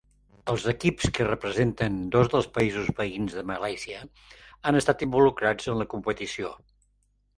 [0.51, 4.01] Els equips que representen dos dels països veïns de Malàisia
[4.71, 6.57] han estat involucrats en la competició.